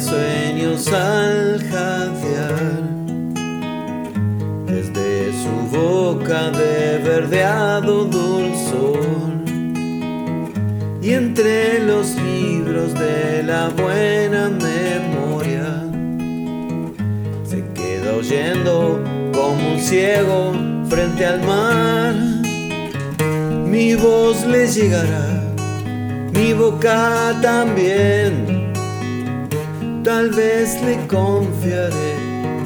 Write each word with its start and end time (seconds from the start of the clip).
sueños 0.00 0.86
al 0.92 1.62
jadear. 1.70 2.82
Desde 4.66 5.32
su 5.42 5.76
boca 5.76 6.50
de 6.50 6.98
verdeado 6.98 8.04
dulzor 8.04 9.28
y 11.02 11.12
entre 11.12 11.84
los 11.84 12.14
libros 12.16 12.92
de 12.94 13.42
la 13.42 13.68
buena 13.70 14.50
memoria 14.50 15.84
se 17.44 17.64
queda 17.72 18.14
oyendo 18.14 19.02
como 19.32 19.72
un 19.72 19.80
ciego 19.80 20.52
frente 20.88 21.24
al 21.24 21.40
mar. 21.42 22.14
Mi 23.66 23.94
voz 23.94 24.44
le 24.46 24.66
llegará, 24.66 25.42
mi 26.34 26.52
boca 26.52 27.34
también. 27.40 28.57
Tal 30.18 30.30
vez 30.30 30.82
le 30.82 30.96
confiaré 31.06 32.14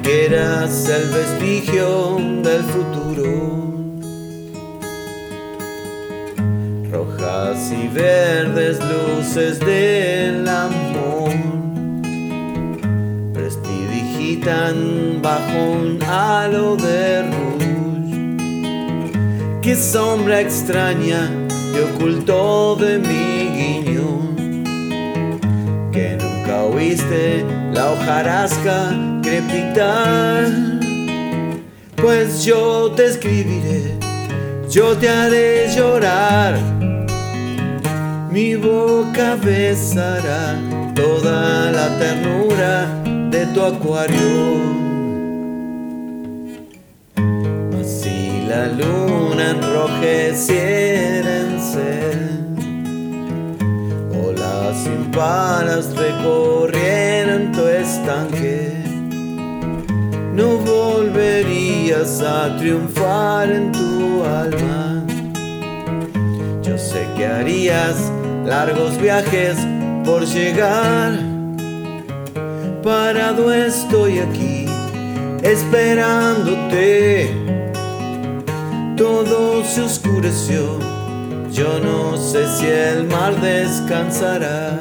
que 0.02 0.24
eras 0.24 0.88
el 0.88 1.06
vestigio 1.10 2.16
del 2.42 2.62
futuro. 2.62 3.28
Rojas 6.90 7.70
y 7.70 7.88
verdes 7.88 8.78
luces 8.80 9.60
del 9.60 10.48
amor 10.48 11.32
prestidigitan 13.34 15.20
bajo 15.20 15.58
un 15.78 16.02
halo 16.02 16.76
de 16.76 17.22
rouge. 17.32 18.38
Qué 19.60 19.76
sombra 19.76 20.40
extraña 20.40 21.28
te 21.74 21.82
ocultó 21.82 22.76
de 22.76 22.98
mi 22.98 23.50
guiño. 23.58 24.01
Oíste 26.82 27.46
la 27.72 27.92
hojarasca 27.92 28.90
crepitar. 29.22 30.46
Pues 31.94 32.44
yo 32.44 32.90
te 32.96 33.06
escribiré, 33.06 33.96
yo 34.68 34.96
te 34.96 35.08
haré 35.08 35.72
llorar. 35.76 36.58
Mi 38.32 38.56
boca 38.56 39.36
besará 39.36 40.58
toda 40.96 41.70
la 41.70 41.86
ternura 42.00 42.88
de 43.30 43.46
tu 43.54 43.62
acuario. 43.62 44.42
Si 47.84 48.42
la 48.48 48.66
luna 48.66 49.50
enrojeciera 49.50 50.81
olas 54.72 54.86
imparas 54.86 55.96
recorrieran 55.96 57.52
tu 57.52 57.66
estanque, 57.66 58.72
no 60.34 60.56
volverías 60.58 62.22
a 62.22 62.56
triunfar 62.56 63.50
en 63.50 63.72
tu 63.72 64.24
alma. 64.24 65.04
Yo 66.62 66.78
sé 66.78 67.06
que 67.16 67.26
harías 67.26 67.96
largos 68.46 68.98
viajes 68.98 69.56
por 70.04 70.24
llegar. 70.24 71.12
Parado 72.82 73.52
estoy 73.52 74.20
aquí, 74.20 74.66
esperándote. 75.42 77.30
Todo 78.96 79.64
se 79.64 79.82
oscureció, 79.82 80.78
yo 81.52 81.78
no 81.80 82.16
sé 82.16 82.46
si 82.48 82.66
el 82.66 83.04
mar 83.04 83.38
descansará. 83.40 84.78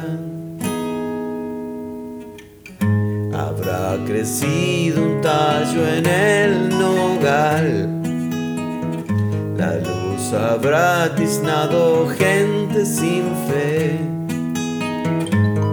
Habrá 3.34 3.98
crecido 4.06 5.02
un 5.04 5.22
tallo 5.22 5.86
en 5.86 6.06
el 6.06 6.70
nogal. 6.70 7.90
La 9.58 9.76
luz 9.76 10.34
habrá 10.34 11.14
tiznado 11.16 12.08
gente 12.08 12.86
sin 12.86 13.26
fe. 13.50 14.00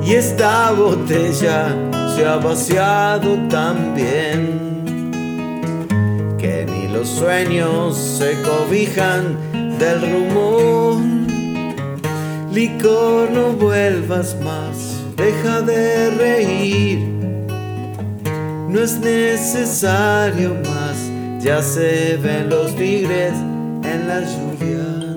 Y 0.04 0.14
esta 0.14 0.72
botella 0.72 1.76
se 2.16 2.26
ha 2.26 2.36
vaciado 2.36 3.36
también. 3.48 4.82
Que 6.38 6.66
ni 6.68 6.88
los 6.88 7.06
sueños 7.06 7.96
se 7.96 8.32
cobijan 8.42 9.36
del 9.78 10.00
rumor. 10.00 10.67
Licor, 12.52 13.30
no 13.30 13.52
vuelvas 13.52 14.36
más, 14.42 15.02
deja 15.16 15.60
de 15.60 16.10
reír. 16.10 16.98
No 18.68 18.80
es 18.80 18.98
necesario 18.98 20.54
más, 20.64 20.96
ya 21.42 21.62
se 21.62 22.16
ven 22.16 22.48
los 22.48 22.74
tigres 22.74 23.34
en 23.84 24.08
la 24.08 24.20
lluvia. 24.20 25.07